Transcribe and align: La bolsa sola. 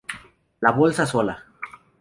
La 0.61 0.71
bolsa 0.71 1.05
sola. 1.05 1.37